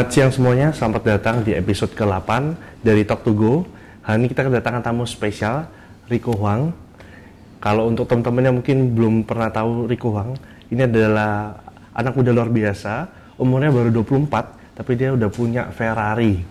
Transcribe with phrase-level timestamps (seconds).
[0.00, 3.68] Selamat siang semuanya, selamat datang di episode ke-8 dari Talk to Go.
[4.00, 5.68] Hari ini kita kedatangan tamu spesial,
[6.08, 6.72] Rico Huang.
[7.60, 10.40] Kalau untuk teman-teman yang mungkin belum pernah tahu Rico Huang,
[10.72, 11.52] ini adalah
[11.92, 16.48] anak muda luar biasa, umurnya baru 24, tapi dia udah punya Ferrari.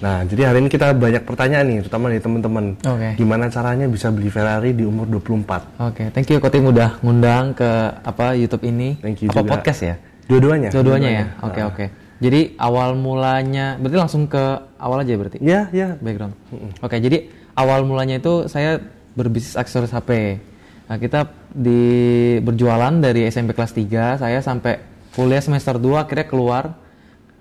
[0.00, 2.72] Nah, jadi hari ini kita banyak pertanyaan nih, terutama dari teman-teman.
[2.88, 3.20] Oke.
[3.20, 5.92] Gimana caranya bisa beli Ferrari di umur 24?
[5.92, 7.68] Oke, thank you Kotim udah ngundang ke
[8.00, 8.96] apa YouTube ini.
[9.04, 9.60] Thank you apa juga.
[9.60, 9.94] podcast ya?
[10.24, 10.72] Dua-duanya?
[10.72, 11.24] Dua-duanya ya.
[11.36, 11.52] Ah.
[11.52, 12.07] Oke, oke.
[12.18, 14.42] Jadi awal mulanya berarti langsung ke
[14.78, 15.38] awal aja berarti.
[15.38, 15.94] Ya, ya.
[16.02, 16.34] Background.
[16.82, 18.82] Oke, jadi awal mulanya itu saya
[19.14, 20.42] berbisnis aksesoris HP.
[20.90, 24.82] Nah, kita di berjualan dari SMP kelas 3, saya sampai
[25.14, 26.64] kuliah semester 2 akhirnya keluar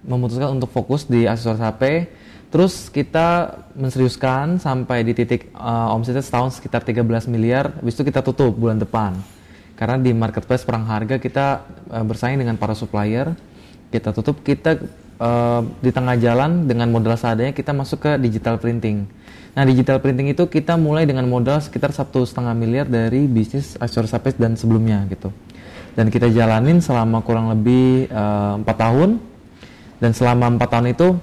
[0.06, 1.84] memutuskan untuk fokus di aksesoris HP.
[2.48, 8.24] Terus kita menseriuskan sampai di titik uh, omsetnya setahun sekitar 13 miliar, habis itu kita
[8.24, 9.20] tutup bulan depan.
[9.76, 11.46] Karena di marketplace perang harga kita
[11.92, 13.36] uh, bersaing dengan para supplier,
[13.94, 14.80] kita tutup, kita
[15.20, 19.08] uh, di tengah jalan dengan modal seadanya kita masuk ke digital printing.
[19.58, 24.14] Nah digital printing itu kita mulai dengan modal sekitar satu setengah miliar dari bisnis aksesoris
[24.14, 25.34] HP dan sebelumnya gitu.
[25.98, 29.18] Dan kita jalanin selama kurang lebih uh, empat tahun.
[29.98, 31.18] Dan selama empat tahun itu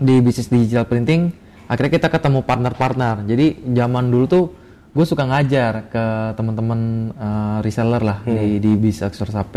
[0.00, 1.28] di bisnis digital printing
[1.68, 4.44] akhirnya kita ketemu partner-partner jadi zaman dulu tuh
[4.90, 9.54] gue suka ngajar ke teman-teman uh, reseller lah di di bisnis aksesoris HP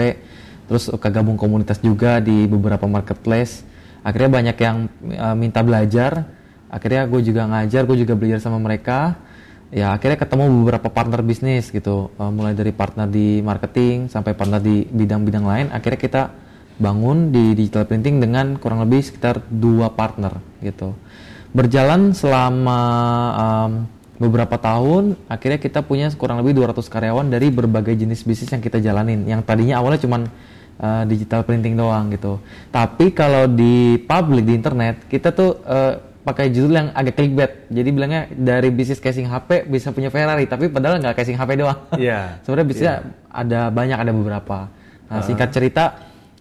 [0.67, 3.65] terus suka gabung komunitas juga di beberapa marketplace.
[4.03, 4.77] Akhirnya banyak yang
[5.15, 6.27] uh, minta belajar.
[6.67, 9.15] Akhirnya gue juga ngajar gue juga belajar sama mereka.
[9.73, 12.13] Ya akhirnya ketemu beberapa partner bisnis gitu.
[12.19, 15.67] Uh, mulai dari partner di marketing sampai partner di bidang-bidang lain.
[15.71, 16.23] Akhirnya kita
[16.77, 20.97] bangun di digital printing dengan kurang lebih sekitar dua partner gitu.
[21.53, 22.79] Berjalan selama
[23.37, 23.71] um,
[24.17, 28.81] beberapa tahun akhirnya kita punya kurang lebih 200 karyawan dari berbagai jenis bisnis yang kita
[28.81, 29.25] jalanin.
[29.29, 30.21] Yang tadinya awalnya cuman
[30.83, 32.43] uh, digital printing doang gitu.
[32.67, 37.67] Tapi kalau di public di internet kita tuh uh, pakai judul yang agak clickbait.
[37.71, 41.79] Jadi bilangnya dari bisnis casing HP bisa punya Ferrari tapi padahal nggak casing HP doang.
[41.95, 42.35] Iya.
[42.43, 42.95] sebenarnya bisnisnya
[43.31, 44.57] ada banyak ada beberapa.
[45.07, 45.83] Nah, singkat cerita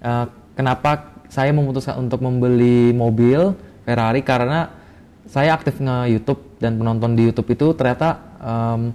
[0.03, 0.27] uh,
[0.59, 3.55] kenapa saya memutuskan untuk membeli mobil
[3.87, 4.23] Ferrari?
[4.23, 4.71] Karena
[5.27, 8.91] saya aktif nge YouTube dan penonton di YouTube itu ternyata um,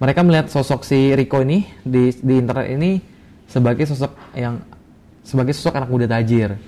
[0.00, 2.90] mereka melihat sosok si Rico ini di di internet ini
[3.50, 4.62] sebagai sosok yang
[5.30, 6.58] sebagai sosok anak muda tajir.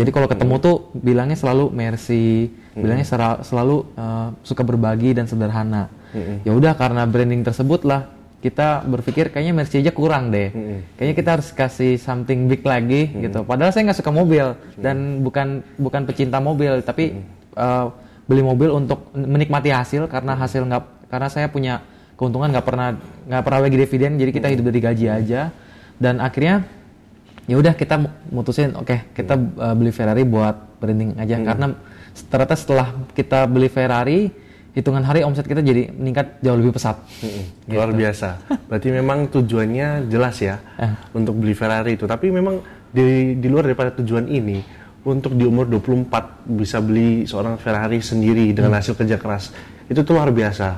[0.00, 5.92] Jadi kalau ketemu tuh bilangnya selalu mercy, bilangnya sera- selalu uh, suka berbagi dan sederhana.
[6.48, 8.08] Ya udah karena branding tersebut lah
[8.38, 10.54] kita berpikir kayaknya Mercy aja kurang deh.
[10.94, 13.42] Kayaknya kita harus kasih something big lagi gitu.
[13.42, 17.18] Padahal saya nggak suka mobil dan bukan bukan pecinta mobil, tapi
[17.58, 17.90] uh,
[18.30, 21.82] beli mobil untuk menikmati hasil karena hasil nggak karena saya punya
[22.14, 22.94] keuntungan nggak pernah
[23.26, 25.40] nggak pernah bagi dividen, jadi kita hidup dari gaji aja.
[25.98, 26.62] Dan akhirnya
[27.48, 31.66] ya udah kita mu- mutusin oke kita uh, beli Ferrari buat branding aja karena
[32.26, 34.28] ternyata setelah kita beli Ferrari
[34.68, 37.02] hitungan hari omset kita jadi meningkat jauh lebih pesat.
[37.66, 38.38] Luar biasa.
[38.70, 40.92] Berarti memang tujuannya jelas ya Eh.
[41.10, 42.06] untuk beli Ferrari itu.
[42.06, 44.62] Tapi memang di di luar daripada tujuan ini
[45.02, 49.50] untuk di umur 24 bisa beli seorang Ferrari sendiri dengan hasil kerja keras
[49.88, 50.68] itu tuh luar biasa.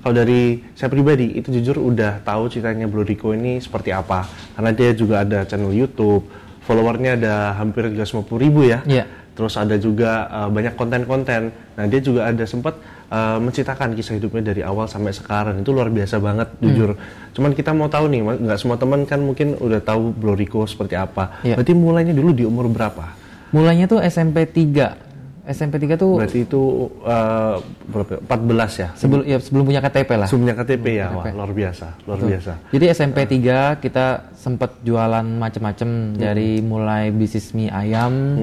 [0.00, 4.24] Kalau dari saya pribadi itu jujur udah tahu ceritanya Bro Rico ini seperti apa
[4.56, 6.24] karena dia juga ada channel YouTube,
[6.64, 8.80] followernya ada hampir 350 ribu ya.
[8.88, 9.04] Iya.
[9.34, 11.50] Terus ada juga uh, banyak konten-konten.
[11.50, 12.78] Nah dia juga ada sempat
[13.10, 15.58] uh, menceritakan kisah hidupnya dari awal sampai sekarang.
[15.58, 16.62] Itu luar biasa banget, Hmm.
[16.62, 16.90] jujur.
[17.34, 20.94] Cuman kita mau tahu nih, nggak semua teman kan mungkin udah tahu Bro Rico seperti
[20.94, 21.42] apa.
[21.42, 21.58] Iya.
[21.58, 23.10] Berarti mulainya dulu di umur berapa?
[23.50, 25.13] Mulainya tuh SMP 3.
[25.44, 27.60] SMP 3 tuh Berarti itu uh,
[27.92, 28.16] berapa?
[28.24, 28.88] 14 ya?
[28.96, 30.28] sebelum ya sebelum punya KTP lah.
[30.28, 32.52] Sebelumnya KTP ya, wah luar biasa, luar biasa.
[32.72, 38.40] Jadi SMP 3 kita sempat jualan macem-macem dari mulai bisnis mie ayam.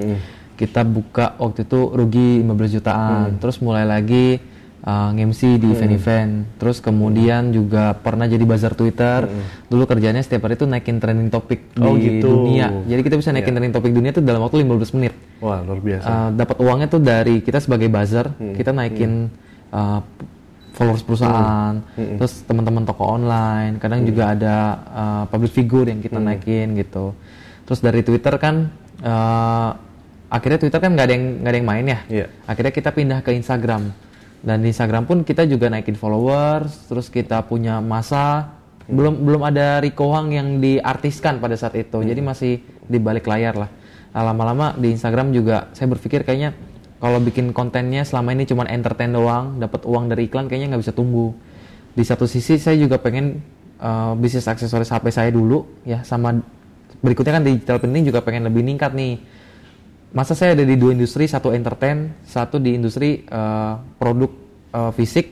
[0.53, 3.42] Kita buka waktu itu rugi 15 jutaan.
[3.42, 4.50] Terus mulai lagi
[4.86, 6.57] uh, nge-MC di event-event.
[6.57, 9.30] Terus kemudian juga pernah jadi bazar Twitter.
[9.69, 12.45] Dulu kerjanya setiap hari itu naikin trending topik Oh, di gitu.
[12.48, 12.74] dunia.
[12.86, 15.13] Jadi kita bisa naikin trending topik dunia itu dalam waktu 15 menit.
[15.42, 16.07] Wah luar biasa.
[16.07, 19.33] Uh, dapat uangnya tuh dari kita sebagai buzzer, kita naikin
[19.74, 20.06] uh,
[20.72, 24.56] followers perusahaan, terus teman-teman toko online, kadang juga ada
[24.88, 27.12] uh, public figure yang kita naikin gitu.
[27.68, 28.72] Terus dari Twitter kan,
[29.04, 29.69] uh,
[30.31, 32.00] akhirnya Twitter kan nggak ada yang nggak ada yang main ya.
[32.07, 32.25] Iya.
[32.48, 33.92] Akhirnya kita pindah ke Instagram.
[34.41, 38.57] Dan di Instagram pun kita juga naikin followers, terus kita punya masa
[38.89, 42.01] belum belum ada Rico Hang yang diartiskan pada saat itu.
[42.01, 42.57] Jadi masih
[42.89, 43.69] di balik layar lah.
[44.11, 46.57] Nah, lama-lama di Instagram juga saya berpikir kayaknya
[46.97, 50.94] kalau bikin kontennya selama ini cuma entertain doang, dapat uang dari iklan kayaknya nggak bisa
[50.94, 51.31] tumbuh.
[51.94, 53.39] Di satu sisi saya juga pengen
[53.81, 56.39] uh, bisnis aksesoris HP saya dulu ya sama
[57.01, 59.17] berikutnya kan digital printing juga pengen lebih ningkat nih
[60.11, 64.31] masa saya ada di dua industri, satu entertain, satu di industri uh, produk
[64.75, 65.31] uh, fisik,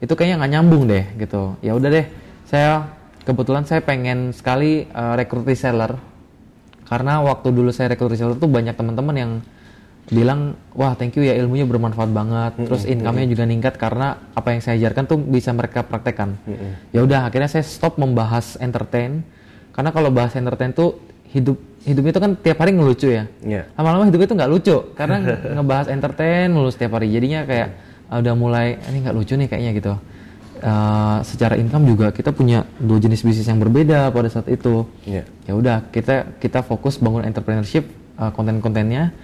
[0.00, 1.56] itu kayaknya nggak nyambung deh gitu.
[1.64, 2.06] Ya udah deh,
[2.44, 5.94] saya kebetulan saya pengen sekali uh, rekrut reseller
[6.90, 9.32] karena waktu dulu saya rekrut reseller tuh banyak teman-teman yang
[10.10, 12.66] bilang wah thank you ya ilmunya bermanfaat banget mm -hmm.
[12.66, 13.32] terus income-nya mm -hmm.
[13.38, 16.70] juga meningkat karena apa yang saya ajarkan tuh bisa mereka praktekkan mm -hmm.
[16.90, 19.22] ya udah akhirnya saya stop membahas entertain
[19.70, 20.98] karena kalau bahas entertain tuh
[21.30, 23.24] hidup hidup itu kan tiap hari ngelucu ya.
[23.40, 23.64] Yeah.
[23.76, 25.16] lama-lama hidup itu nggak lucu karena
[25.56, 27.08] ngebahas entertain lulus tiap hari.
[27.08, 27.68] Jadinya kayak
[28.12, 29.94] uh, udah mulai ini nggak lucu nih kayaknya gitu.
[30.60, 34.84] Uh, secara income juga kita punya dua jenis bisnis yang berbeda pada saat itu.
[35.08, 35.24] Yeah.
[35.48, 37.88] ya udah kita kita fokus bangun entrepreneurship
[38.20, 39.16] uh, konten-kontennya.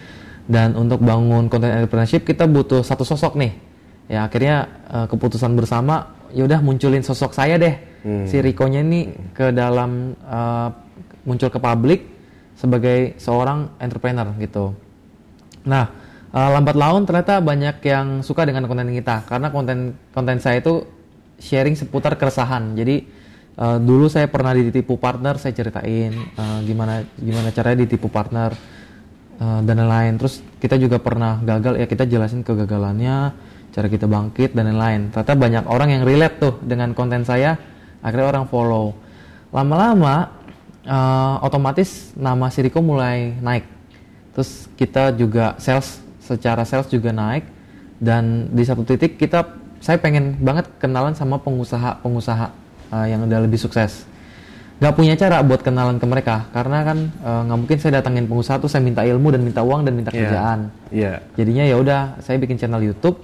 [0.46, 3.52] Dan untuk bangun konten entrepreneurship kita butuh satu sosok nih.
[4.06, 7.76] Ya akhirnya uh, keputusan bersama ya udah munculin sosok saya deh.
[8.06, 8.22] Hmm.
[8.22, 10.70] si Riko-nya ini ke dalam uh,
[11.26, 12.15] muncul ke publik
[12.56, 14.74] sebagai seorang entrepreneur gitu
[15.62, 15.92] nah
[16.32, 20.82] uh, lambat laun ternyata banyak yang suka dengan konten kita karena konten konten saya itu
[21.36, 23.04] sharing seputar keresahan jadi
[23.60, 28.56] uh, dulu saya pernah ditipu partner saya ceritain uh, gimana gimana caranya ditipu partner
[29.40, 30.16] uh, dan lain-lain.
[30.20, 33.16] Terus kita juga pernah gagal ya kita jelasin kegagalannya,
[33.72, 35.12] cara kita bangkit dan lain-lain.
[35.12, 37.56] Ternyata banyak orang yang relate tuh dengan konten saya,
[38.00, 38.96] akhirnya orang follow.
[39.52, 40.35] Lama-lama
[40.86, 43.66] uh, otomatis nama Siriko mulai naik.
[44.32, 47.44] Terus kita juga sales secara sales juga naik
[47.98, 49.44] dan di satu titik kita
[49.82, 52.46] saya pengen banget kenalan sama pengusaha-pengusaha
[52.92, 54.06] uh, yang udah lebih sukses
[54.76, 58.28] nggak punya cara buat kenalan ke mereka karena kan eh, nggak uh, mungkin saya datangin
[58.28, 60.20] pengusaha tuh saya minta ilmu dan minta uang dan minta yeah.
[60.20, 60.58] kerjaan.
[60.92, 61.16] Yeah.
[61.32, 63.16] Jadinya ya udah saya bikin channel YouTube.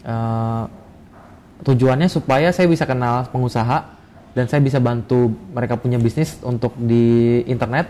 [0.00, 0.64] Uh,
[1.64, 3.84] tujuannya supaya saya bisa kenal pengusaha
[4.34, 7.88] dan saya bisa bantu mereka punya bisnis untuk di internet.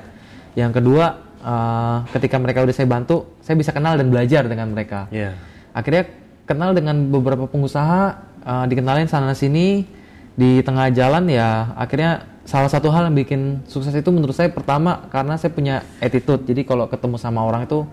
[0.55, 1.05] Yang kedua,
[1.43, 5.11] uh, ketika mereka udah saya bantu, saya bisa kenal dan belajar dengan mereka.
[5.11, 5.35] Yeah.
[5.75, 6.07] Akhirnya
[6.45, 8.01] kenal dengan beberapa pengusaha,
[8.45, 9.89] uh, dikenalin sana sini
[10.35, 15.07] di tengah jalan ya akhirnya salah satu hal yang bikin sukses itu menurut saya pertama
[15.09, 17.87] karena saya punya attitude jadi kalau ketemu sama orang itu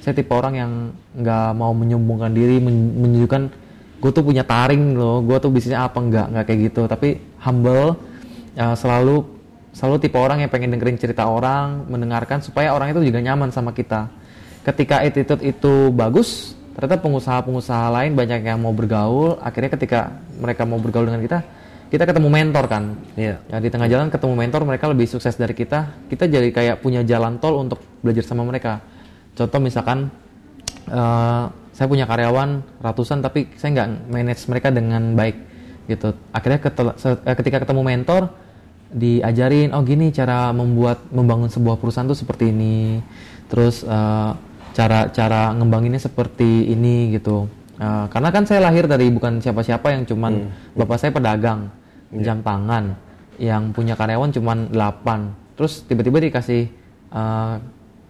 [0.00, 0.72] saya tipe orang yang
[1.18, 3.42] nggak mau menyombongkan diri menunjukkan
[3.98, 7.98] gue tuh punya taring loh gue tuh bisnisnya apa enggak nggak kayak gitu tapi humble
[8.58, 9.24] uh, selalu
[9.72, 13.70] selalu tipe orang yang pengen dengerin cerita orang mendengarkan supaya orang itu juga nyaman sama
[13.70, 14.10] kita
[14.66, 20.78] ketika attitude itu bagus ternyata pengusaha-pengusaha lain banyak yang mau bergaul akhirnya ketika mereka mau
[20.82, 21.38] bergaul dengan kita
[21.88, 22.84] kita ketemu mentor kan.
[23.16, 23.40] Iya.
[23.48, 25.88] Ya di tengah jalan ketemu mentor mereka lebih sukses dari kita.
[26.12, 28.84] Kita jadi kayak punya jalan tol untuk belajar sama mereka.
[29.32, 30.12] Contoh misalkan
[30.92, 35.36] uh, saya punya karyawan ratusan tapi saya nggak manage mereka dengan baik
[35.88, 36.14] gitu.
[36.30, 38.30] Akhirnya eh, ketika ketemu mentor
[38.88, 43.00] diajarin oh gini cara membuat membangun sebuah perusahaan tuh seperti ini.
[43.48, 44.36] Terus uh,
[44.76, 47.48] cara cara ngembanginnya seperti ini gitu.
[47.78, 50.76] Uh, karena kan saya lahir dari bukan siapa-siapa yang cuman hmm.
[50.76, 51.70] bapak saya pedagang
[52.12, 52.24] yeah.
[52.26, 52.98] jam tangan
[53.38, 56.66] yang punya karyawan cuman 8 terus tiba-tiba dikasih
[57.14, 57.62] uh,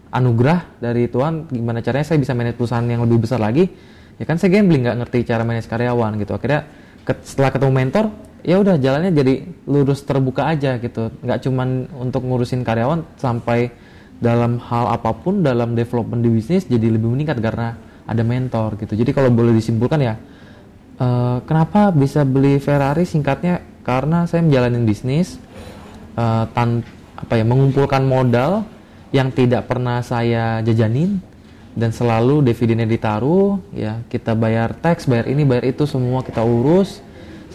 [0.08, 3.68] anugerah dari Tuhan gimana caranya saya bisa manage perusahaan yang lebih besar lagi
[4.16, 6.64] ya kan saya gambling nggak ngerti cara manage karyawan gitu akhirnya
[7.24, 8.04] setelah ketemu mentor
[8.44, 9.34] ya udah jalannya jadi
[9.66, 13.72] lurus terbuka aja gitu nggak cuman untuk ngurusin karyawan sampai
[14.18, 18.96] dalam hal apa pun dalam development di bisnis jadi lebih meningkat karena ada mentor gitu.
[18.96, 20.14] Jadi kalau boleh disimpulkan ya,
[20.98, 23.04] uh, kenapa bisa beli Ferrari?
[23.04, 25.36] Singkatnya karena saya menjalani bisnis
[26.16, 26.82] uh, tan
[27.18, 28.64] apa ya mengumpulkan modal
[29.12, 31.20] yang tidak pernah saya jajanin
[31.78, 36.98] dan selalu dividennya ditaruh ya kita bayar tax bayar ini bayar itu semua kita urus.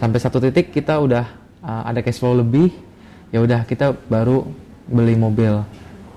[0.00, 1.28] Sampai satu titik kita udah
[1.60, 2.72] uh, ada cash flow lebih
[3.28, 4.48] ya udah kita baru
[4.88, 5.60] beli mobil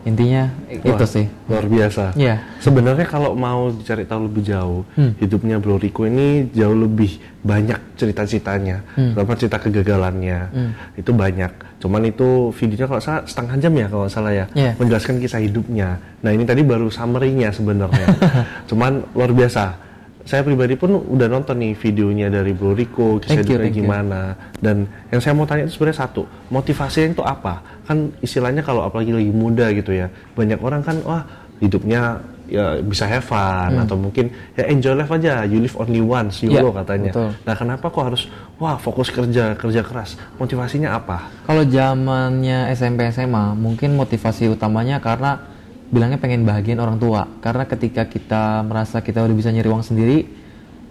[0.07, 0.47] intinya
[0.87, 2.15] Wah, itu sih luar biasa.
[2.15, 2.39] Iya.
[2.63, 5.19] Sebenarnya kalau mau dicari tahu lebih jauh, hmm.
[5.19, 9.11] hidupnya Bro Riko ini jauh lebih banyak cerita-ceritanya, hmm.
[9.19, 10.71] berapa cerita kegagalannya, hmm.
[10.95, 11.51] itu banyak.
[11.83, 14.73] Cuman itu videonya kalau salah setengah jam ya kalau salah ya, yeah.
[14.79, 15.99] menjelaskan kisah hidupnya.
[16.23, 18.07] Nah ini tadi baru summary-nya sebenarnya.
[18.71, 19.86] Cuman luar biasa
[20.27, 24.21] saya pribadi pun udah nonton nih videonya dari Bro Rico, kisah hidupnya gimana.
[24.35, 24.59] You.
[24.59, 27.63] Dan yang saya mau tanya itu sebenarnya satu, motivasinya itu apa?
[27.87, 31.23] Kan istilahnya kalau apalagi lagi muda gitu ya, banyak orang kan wah
[31.63, 33.83] hidupnya ya bisa have fun hmm.
[33.83, 37.29] atau mungkin ya enjoy life aja you live only once you yeah, katanya betul.
[37.43, 38.23] nah kenapa kok harus
[38.55, 45.43] wah fokus kerja kerja keras motivasinya apa kalau zamannya SMP SMA mungkin motivasi utamanya karena
[45.87, 47.27] bilangnya pengen bahagian orang tua.
[47.39, 50.27] Karena ketika kita merasa kita udah bisa nyari uang sendiri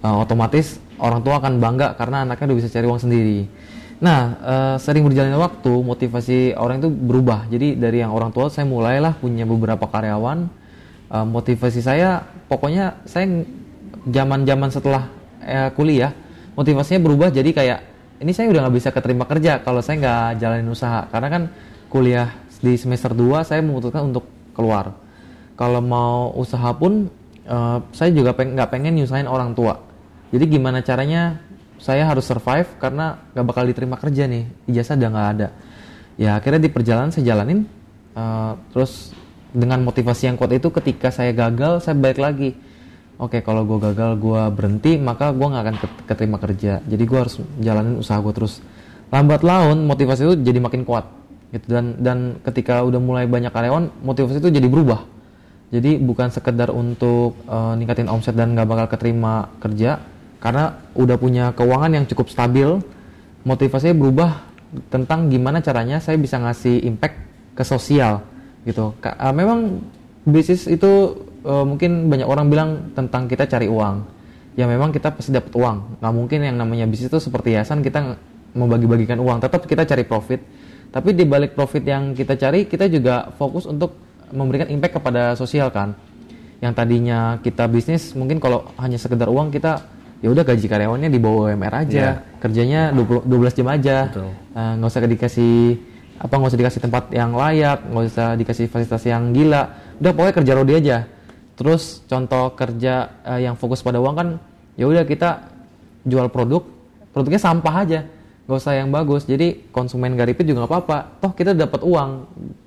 [0.01, 3.39] uh, otomatis orang tua akan bangga karena anaknya udah bisa cari uang sendiri.
[4.01, 7.49] Nah uh, sering berjalannya waktu motivasi orang itu berubah.
[7.49, 10.49] Jadi dari yang orang tua saya mulailah punya beberapa karyawan.
[11.07, 13.47] Uh, motivasi saya pokoknya saya
[14.11, 15.07] zaman-zaman setelah
[15.39, 16.11] uh, kuliah
[16.59, 17.79] motivasinya berubah jadi kayak
[18.19, 21.05] ini saya udah nggak bisa keterima kerja kalau saya nggak jalanin usaha.
[21.13, 21.43] Karena kan
[21.93, 24.97] kuliah di semester 2 saya memutuskan untuk keluar.
[25.57, 27.13] Kalau mau usaha pun
[27.45, 29.77] uh, saya juga peng nggak pengen nyusahin orang tua.
[30.33, 31.41] Jadi gimana caranya
[31.77, 35.49] saya harus survive karena nggak bakal diterima kerja nih ijazah udah nggak ada.
[36.17, 37.69] Ya akhirnya di perjalanan saya jalanin
[38.17, 39.13] uh, terus
[39.53, 42.57] dengan motivasi yang kuat itu ketika saya gagal saya balik lagi.
[43.17, 46.85] Oke okay, kalau gue gagal gue berhenti maka gue nggak akan keterima kerja.
[46.85, 48.61] Jadi gue harus jalanin usaha gue terus.
[49.09, 51.07] Lambat laun motivasi itu jadi makin kuat
[51.55, 51.67] gitu.
[51.71, 55.07] Dan dan ketika udah mulai banyak karyawan motivasi itu jadi berubah.
[55.75, 59.99] Jadi bukan sekedar untuk uh, ningkatin omset dan nggak bakal keterima kerja
[60.39, 62.79] karena udah punya keuangan yang cukup stabil
[63.43, 64.31] motivasinya berubah
[64.95, 67.19] tentang gimana caranya saya bisa ngasih impact
[67.59, 68.23] ke sosial
[68.63, 68.95] gitu.
[69.03, 69.83] Uh, memang
[70.23, 74.07] bisnis itu uh, mungkin banyak orang bilang tentang kita cari uang.
[74.55, 75.99] Ya memang kita pasti dapat uang.
[75.99, 78.19] Nggak mungkin yang namanya bisnis itu seperti yayasan kita
[78.55, 79.43] membagi-bagikan uang.
[79.43, 80.41] Tetap kita cari profit
[80.91, 83.99] tapi di balik profit yang kita cari kita juga fokus untuk
[84.33, 85.95] memberikan impact kepada sosial kan.
[86.59, 89.85] Yang tadinya kita bisnis mungkin kalau hanya sekedar uang kita
[90.25, 91.99] ya udah gaji karyawannya di bawah UMR aja.
[91.99, 92.17] Yeah.
[92.41, 93.97] kerjanya 20, 12 jam aja.
[94.11, 95.57] Eh, nggak uh, usah dikasih
[96.17, 99.63] apa nggak usah dikasih tempat yang layak nggak usah dikasih fasilitas yang gila.
[100.01, 100.99] Udah pokoknya kerja rodi aja.
[101.57, 104.29] Terus contoh kerja uh, yang fokus pada uang kan
[104.81, 105.45] ya udah kita
[106.09, 106.65] jual produk
[107.13, 108.01] produknya sampah aja
[108.47, 109.27] nggak usah yang bagus.
[109.27, 110.99] Jadi konsumen gak repeat juga nggak apa-apa.
[111.19, 112.11] Toh kita dapat uang.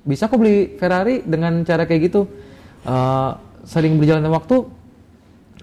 [0.04, 2.28] Bisa kok beli Ferrari dengan cara kayak gitu.
[2.84, 3.32] Uh,
[3.64, 4.64] sering berjalannya waktu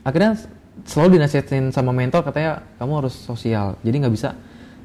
[0.06, 0.38] akhirnya
[0.86, 3.78] selalu dinasihatin sama mentor katanya kamu harus sosial.
[3.86, 4.34] Jadi nggak bisa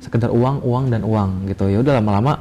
[0.05, 1.69] sekedar uang uang dan uang gitu.
[1.73, 2.37] Ya udah lama-lama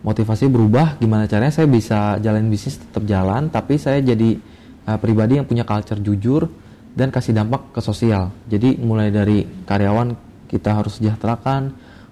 [0.00, 0.96] motivasi berubah.
[0.96, 1.52] Gimana caranya?
[1.52, 4.40] Saya bisa jalan bisnis tetap jalan tapi saya jadi
[4.88, 6.48] uh, pribadi yang punya culture jujur
[6.96, 8.32] dan kasih dampak ke sosial.
[8.48, 10.16] Jadi mulai dari karyawan
[10.50, 11.70] kita harus sejahterakan,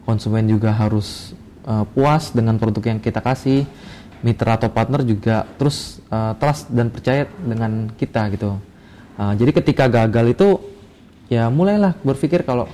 [0.09, 1.37] konsumen juga harus
[1.69, 3.69] uh, puas dengan produk yang kita kasih,
[4.25, 8.57] mitra atau partner juga terus uh, trust dan percaya dengan kita gitu.
[9.21, 10.49] Uh, jadi ketika gagal itu
[11.29, 12.65] ya mulailah berpikir kalau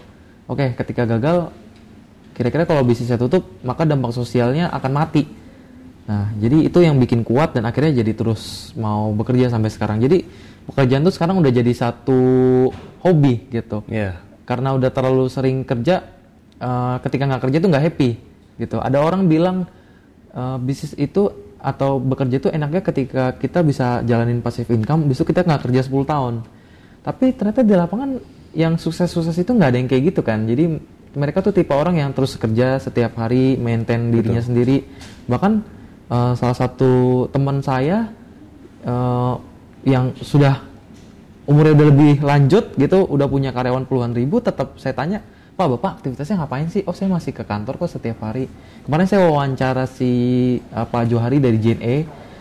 [0.47, 1.51] oke okay, ketika gagal
[2.39, 5.27] kira-kira kalau bisnisnya tutup maka dampak sosialnya akan mati
[6.05, 10.05] Nah, jadi itu yang bikin kuat dan akhirnya jadi terus mau bekerja sampai sekarang.
[10.05, 10.21] Jadi
[10.69, 12.21] pekerjaan tuh sekarang udah jadi satu
[13.01, 13.81] hobi gitu.
[13.89, 14.21] Yeah.
[14.45, 16.05] Karena udah terlalu sering kerja,
[16.61, 18.11] uh, ketika nggak kerja tuh nggak happy
[18.61, 18.77] gitu.
[18.79, 19.67] Ada orang bilang
[20.35, 21.31] uh, bisnis itu
[21.65, 26.05] atau bekerja itu enaknya ketika kita bisa jalanin passive income, besok kita nggak kerja 10
[26.05, 26.35] tahun.
[27.01, 28.11] Tapi ternyata di lapangan
[28.53, 30.45] yang sukses-sukses itu nggak ada yang kayak gitu kan.
[30.45, 30.77] Jadi
[31.15, 34.49] mereka tuh tipe orang yang terus kerja setiap hari, maintain dirinya Betul.
[34.51, 34.77] sendiri.
[35.25, 35.53] Bahkan
[36.13, 38.13] uh, salah satu teman saya
[38.85, 39.41] uh,
[39.89, 40.61] yang sudah
[41.45, 45.21] umurnya udah lebih lanjut gitu, udah punya karyawan puluhan ribu, tetap saya tanya,
[45.55, 46.83] Pak Bapak aktivitasnya ngapain sih?
[46.83, 48.51] Oh saya masih ke kantor kok setiap hari.
[48.83, 50.11] Kemarin saya wawancara si
[50.75, 51.97] uh, Pak Johari dari JNE,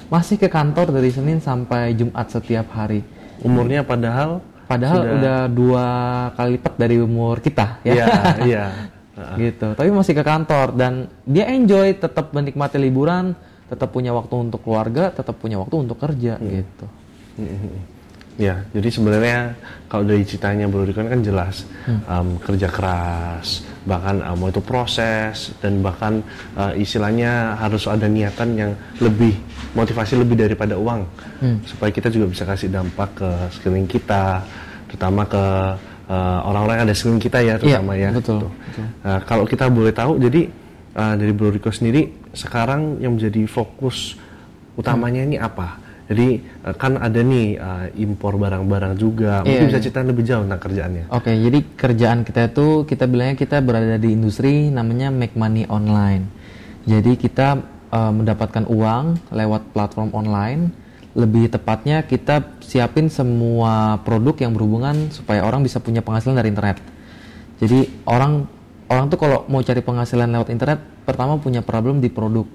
[0.10, 3.06] masih ke kantor dari Senin sampai Jumat setiap hari.
[3.46, 5.14] Umurnya padahal padahal sudah...
[5.14, 5.88] udah dua
[6.34, 7.94] kali lipat dari umur kita ya.
[7.94, 8.06] Iya,
[8.50, 8.66] iya.
[9.46, 9.78] gitu.
[9.78, 13.38] Tapi masih ke kantor dan dia enjoy, tetap menikmati liburan,
[13.70, 16.50] tetap punya waktu untuk keluarga, tetap punya waktu untuk kerja hmm.
[16.50, 16.86] gitu.
[17.38, 17.78] Hmm.
[18.34, 19.54] Ya, jadi sebenarnya
[19.86, 22.02] kalau dari ceritanya Bro Rikon kan jelas hmm.
[22.10, 26.26] um, kerja keras, bahkan um, itu proses dan bahkan
[26.58, 29.38] uh, istilahnya harus ada niatan yang lebih
[29.78, 31.06] motivasi lebih daripada uang
[31.46, 31.58] hmm.
[31.62, 34.42] supaya kita juga bisa kasih dampak ke sekeliling kita,
[34.90, 35.44] terutama ke
[36.10, 38.10] uh, orang-orang uh, yang ada sekeliling kita ya, terutama ya.
[38.10, 38.42] ya betul.
[38.42, 38.48] Gitu.
[38.50, 38.86] betul.
[39.06, 40.42] Uh, kalau kita boleh tahu, jadi
[40.98, 44.18] uh, dari Bro Riko sendiri sekarang yang menjadi fokus
[44.74, 45.30] utamanya hmm.
[45.30, 45.83] ini apa?
[46.14, 49.42] Jadi uh, kan ada nih uh, impor barang-barang juga.
[49.42, 49.70] Mungkin yeah.
[49.74, 51.04] bisa cerita lebih jauh tentang kerjaannya.
[51.10, 55.66] Oke, okay, jadi kerjaan kita itu kita bilangnya kita berada di industri namanya make money
[55.66, 56.30] online.
[56.86, 60.70] Jadi kita uh, mendapatkan uang lewat platform online.
[61.14, 66.82] Lebih tepatnya kita siapin semua produk yang berhubungan supaya orang bisa punya penghasilan dari internet.
[67.62, 68.50] Jadi orang
[68.90, 72.46] orang tuh kalau mau cari penghasilan lewat internet pertama punya problem di produk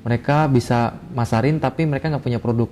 [0.00, 2.68] mereka bisa masarin tapi mereka nggak punya produk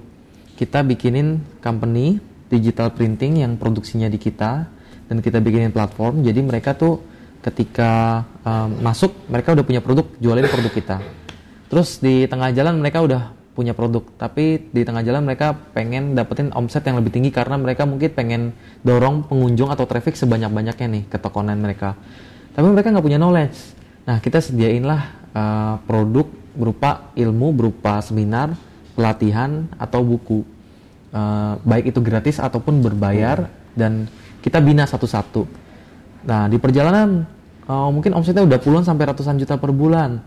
[0.58, 2.18] kita bikinin company
[2.50, 4.66] digital printing yang produksinya di kita
[5.06, 6.26] dan kita bikinin platform.
[6.26, 6.98] Jadi mereka tuh
[7.38, 10.96] ketika um, masuk mereka udah punya produk jualin produk kita.
[11.70, 16.54] Terus di tengah jalan mereka udah punya produk tapi di tengah jalan mereka pengen dapetin
[16.54, 18.42] omset yang lebih tinggi karena mereka mungkin pengen
[18.86, 21.94] dorong pengunjung atau traffic sebanyak-banyaknya nih ke toko online mereka.
[22.54, 23.58] Tapi mereka nggak punya knowledge.
[24.06, 25.02] Nah, kita sediainlah
[25.34, 26.26] uh, produk
[26.58, 28.56] berupa ilmu, berupa seminar,
[28.98, 30.42] pelatihan atau buku.
[31.08, 34.10] eh, baik itu gratis ataupun berbayar dan
[34.42, 35.46] kita bina satu-satu.
[36.26, 37.24] Nah di perjalanan
[37.64, 40.18] eh, mungkin omsetnya udah puluhan sampai ratusan juta per bulan.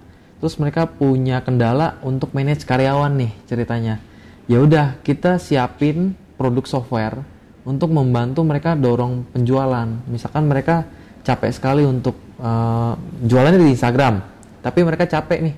[0.42, 4.02] Terus mereka punya kendala untuk manage karyawan nih ceritanya.
[4.50, 7.22] Ya udah kita siapin produk software
[7.62, 9.86] untuk membantu mereka dorong penjualan.
[10.10, 10.90] Misalkan mereka
[11.22, 14.18] capek sekali untuk eh, jualannya di Instagram,
[14.66, 15.56] tapi mereka capek nih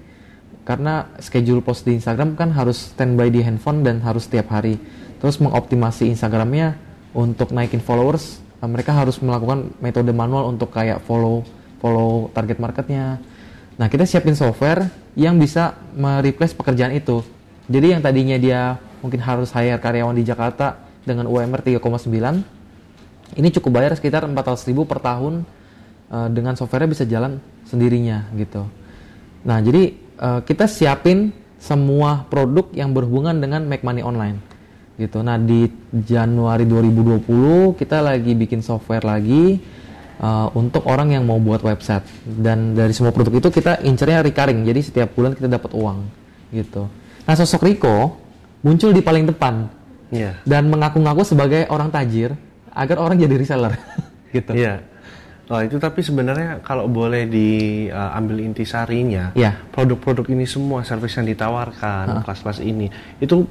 [0.63, 4.79] karena schedule post di Instagram kan harus standby di handphone dan harus setiap hari.
[5.19, 6.75] Terus mengoptimasi Instagramnya
[7.11, 11.43] untuk naikin followers, eh, mereka harus melakukan metode manual untuk kayak follow
[11.83, 13.19] follow target marketnya.
[13.75, 14.87] Nah kita siapin software
[15.19, 17.23] yang bisa mereplace pekerjaan itu.
[17.67, 22.39] Jadi yang tadinya dia mungkin harus hire karyawan di Jakarta dengan UMR 3,9,
[23.35, 25.43] ini cukup bayar sekitar 400 ribu per tahun
[26.07, 28.63] eh, dengan softwarenya bisa jalan sendirinya gitu.
[29.43, 34.37] Nah, jadi eh, kita siapin semua produk yang berhubungan dengan Make Money Online.
[34.93, 35.23] Gitu.
[35.25, 39.57] Nah, di Januari 2020 kita lagi bikin software lagi
[40.19, 42.05] eh, untuk orang yang mau buat website.
[42.27, 44.67] Dan dari semua produk itu kita incernya recurring.
[44.67, 45.99] Jadi setiap bulan kita dapat uang
[46.53, 46.85] gitu.
[47.23, 48.19] Nah, sosok Rico
[48.63, 49.67] muncul di paling depan
[50.13, 50.37] Iya.
[50.45, 52.37] dan mengaku-ngaku sebagai orang tajir
[52.69, 53.73] agar orang jadi reseller
[54.35, 54.53] gitu.
[54.53, 54.85] Iya.
[55.51, 59.59] Oh, itu tapi sebenarnya kalau boleh diambil intisarinya, Iya.
[59.75, 62.87] produk-produk ini semua, service yang ditawarkan, kelas-kelas ini,
[63.19, 63.43] itu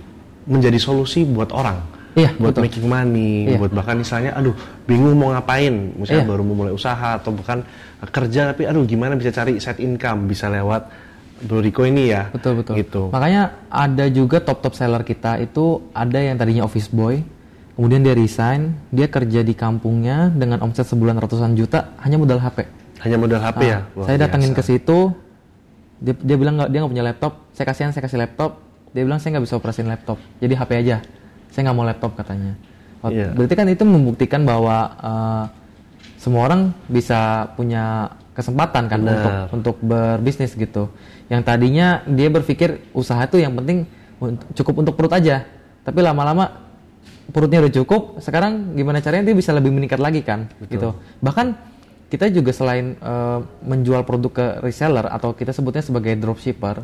[0.49, 1.85] menjadi solusi buat orang.
[2.13, 2.65] Iya, buat betul.
[2.69, 3.57] making money, Iya.
[3.61, 4.53] buat bahkan misalnya, aduh,
[4.85, 6.31] bingung mau ngapain, misalnya Iya.
[6.33, 7.65] baru mau mulai usaha atau bahkan
[8.09, 10.89] kerja, tapi aduh, gimana bisa cari side income, bisa lewat
[11.43, 12.29] Bro Rico ini ya.
[12.31, 12.79] Betul betul.
[12.79, 13.03] Gitu.
[13.11, 17.19] Makanya ada juga top top seller kita itu ada yang tadinya office boy,
[17.75, 22.69] kemudian dia resign, dia kerja di kampungnya dengan omset sebulan ratusan juta hanya modal HP.
[23.03, 23.79] Hanya modal HP ya.
[23.79, 24.61] Ah, Luar saya datangin biasa.
[24.61, 24.99] ke situ,
[25.99, 28.51] dia, dia bilang nggak dia nggak punya laptop, saya kasihan saya kasih laptop,
[28.93, 30.97] dia bilang saya nggak bisa operasin laptop, jadi HP aja,
[31.51, 32.55] saya nggak mau laptop katanya.
[33.03, 33.35] Oh, Iya.
[33.35, 35.45] Berarti kan itu membuktikan bahwa eh,
[36.23, 40.87] semua orang bisa punya kesempatan kan untuk untuk berbisnis gitu.
[41.27, 43.85] Yang tadinya dia berpikir usaha itu yang penting
[44.55, 45.43] cukup untuk perut aja,
[45.83, 46.62] tapi lama-lama
[47.31, 50.99] perutnya udah cukup, sekarang gimana caranya dia bisa lebih meningkat lagi kan gitu.
[51.23, 51.47] Bahkan
[52.11, 56.83] kita juga selain eh, menjual produk ke reseller atau kita sebutnya sebagai dropshipper,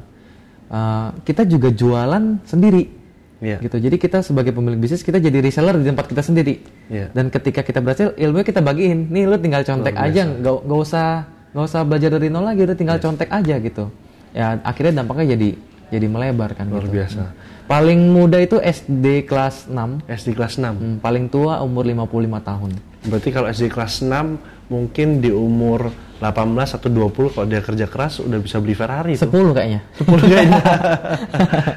[0.71, 2.97] eh, kita juga jualan sendiri.
[3.39, 3.63] Iya.
[3.63, 3.77] Gitu.
[3.79, 6.59] Jadi kita sebagai pemilik bisnis kita jadi reseller di tempat kita sendiri.
[6.91, 7.15] Iya.
[7.15, 9.15] Dan ketika kita berhasil, ilmunya kita bagiin.
[9.15, 11.07] Nih lu tinggal contek aja, nggak nggak usah
[11.55, 13.95] nggak usah belajar dari nol lagi, udah tinggal contek aja gitu.
[14.35, 15.49] Ya akhirnya dampaknya jadi
[15.95, 16.67] jadi melebar kan.
[16.67, 16.99] Luar gitu.
[16.99, 17.23] biasa.
[17.69, 20.73] Paling muda itu SD kelas 6, SD kelas 6.
[20.73, 22.71] Hmm, paling tua umur 55 tahun.
[23.05, 28.25] Berarti kalau SD kelas 6 mungkin di umur 18 atau 20 kalau dia kerja keras
[28.25, 29.29] udah bisa beli Ferrari tuh.
[29.29, 29.81] 10 kayaknya.
[30.01, 30.61] 10 kayaknya.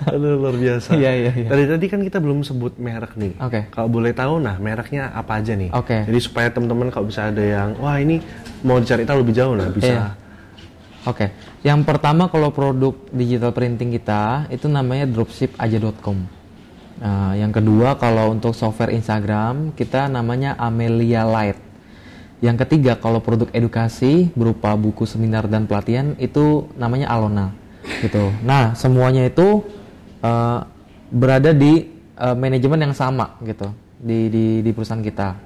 [0.15, 0.95] Aduh, luar biasa.
[0.95, 1.47] Iya, iya, iya.
[1.51, 3.35] Dari tadi kan kita belum sebut merek nih.
[3.43, 3.67] Oke.
[3.67, 5.75] Kalau boleh tahu nah mereknya apa aja nih?
[5.75, 6.07] Oke.
[6.07, 8.23] Jadi supaya teman-teman kalau bisa ada yang wah ini
[8.63, 9.91] mau dicari tahu lebih jauh nah bisa.
[9.91, 10.07] Iya.
[11.01, 16.17] Oke, yang pertama kalau produk digital printing kita itu namanya dropshipaja.com.
[17.01, 21.57] Nah, yang kedua kalau untuk software Instagram kita namanya Amelia Light.
[22.41, 27.53] Yang ketiga kalau produk edukasi berupa buku seminar dan pelatihan itu namanya Alona,
[28.01, 28.33] gitu.
[28.41, 29.61] Nah semuanya itu
[30.25, 30.59] eh,
[31.13, 31.85] berada di
[32.17, 33.69] eh, manajemen yang sama gitu
[34.01, 35.37] di, di di perusahaan kita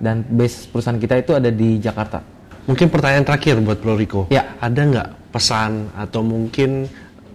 [0.00, 2.37] dan base perusahaan kita itu ada di Jakarta.
[2.68, 4.20] Mungkin pertanyaan terakhir buat Bro Rico.
[4.28, 4.60] Ya.
[4.60, 6.84] Ada nggak pesan atau mungkin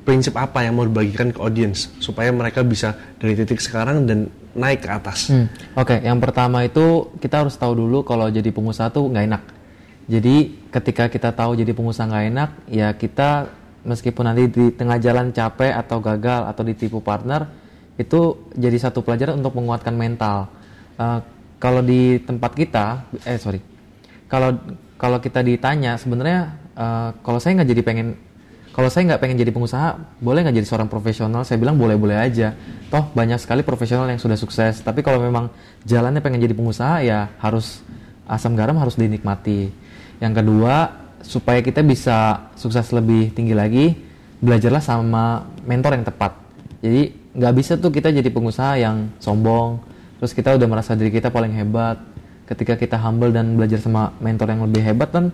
[0.06, 4.86] prinsip apa yang mau dibagikan ke audiens supaya mereka bisa dari titik sekarang dan naik
[4.86, 5.34] ke atas?
[5.34, 9.44] Hmm, Oke, yang pertama itu kita harus tahu dulu kalau jadi pengusaha tuh nggak enak.
[10.06, 10.36] Jadi
[10.70, 13.50] ketika kita tahu jadi pengusaha nggak enak, ya kita
[13.88, 17.50] meskipun nanti di tengah jalan capek atau gagal atau ditipu partner,
[17.98, 20.52] itu jadi satu pelajaran untuk menguatkan mental.
[21.00, 21.20] Eh,
[21.58, 23.64] kalau di tempat kita, eh sorry,
[24.28, 24.60] kalau
[25.04, 28.08] kalau kita ditanya sebenarnya eh, kalau saya nggak jadi pengen
[28.72, 31.46] kalau saya nggak pengen jadi pengusaha boleh nggak jadi seorang profesional?
[31.46, 32.58] Saya bilang boleh boleh aja.
[32.90, 34.82] Toh banyak sekali profesional yang sudah sukses.
[34.82, 35.54] Tapi kalau memang
[35.86, 37.86] jalannya pengen jadi pengusaha ya harus
[38.26, 39.70] asam garam harus dinikmati.
[40.24, 40.90] Yang kedua
[41.22, 43.94] supaya kita bisa sukses lebih tinggi lagi
[44.42, 46.34] belajarlah sama mentor yang tepat.
[46.82, 49.84] Jadi nggak bisa tuh kita jadi pengusaha yang sombong
[50.18, 52.00] terus kita udah merasa diri kita paling hebat
[52.50, 55.32] ketika kita humble dan belajar sama mentor yang lebih hebat kan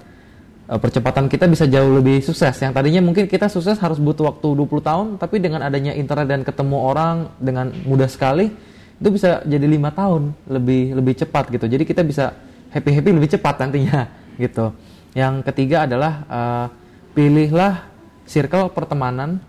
[0.77, 2.53] percepatan kita bisa jauh lebih sukses.
[2.61, 6.41] Yang tadinya mungkin kita sukses harus butuh waktu 20 tahun, tapi dengan adanya internet dan
[6.45, 8.53] ketemu orang dengan mudah sekali,
[9.01, 11.65] itu bisa jadi lima tahun lebih lebih cepat gitu.
[11.65, 12.37] Jadi kita bisa
[12.69, 14.05] happy happy lebih cepat nantinya
[14.45, 14.69] gitu.
[15.17, 16.65] Yang ketiga adalah eh,
[17.17, 17.89] pilihlah
[18.29, 19.41] circle pertemanan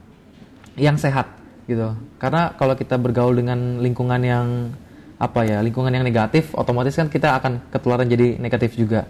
[0.80, 1.28] yang sehat
[1.68, 1.92] gitu.
[2.16, 4.46] Karena kalau kita bergaul dengan lingkungan yang
[5.20, 9.04] apa ya lingkungan yang negatif, otomatis kan kita akan ketularan jadi negatif juga.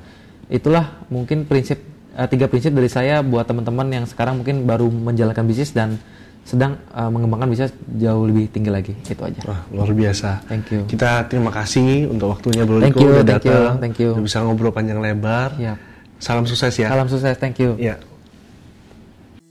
[0.50, 1.78] Itulah mungkin prinsip
[2.18, 6.02] eh, tiga prinsip dari saya buat teman-teman yang sekarang mungkin baru menjalankan bisnis dan
[6.42, 8.92] sedang eh, mengembangkan bisnis jauh lebih tinggi lagi.
[9.06, 9.38] Itu aja.
[9.46, 10.42] Wah, luar biasa.
[10.50, 10.82] Thank you.
[10.90, 13.74] Kita terima kasih untuk waktunya Bro Thank Riko you, udah thank you, datang.
[13.78, 14.10] thank you.
[14.18, 15.54] Udah bisa ngobrol panjang lebar.
[15.54, 15.78] Siap.
[16.18, 16.90] Salam sukses ya.
[16.90, 17.78] Salam sukses, thank you.
[17.78, 18.02] Ya.